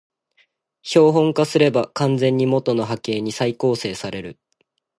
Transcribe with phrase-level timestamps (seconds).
[0.81, 4.39] 標本化すれば完全に元の波形に再構成される